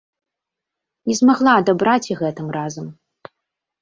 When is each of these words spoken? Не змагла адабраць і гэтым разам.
Не 1.11 1.17
змагла 1.21 1.51
адабраць 1.63 2.09
і 2.13 2.19
гэтым 2.25 2.47
разам. 2.59 2.85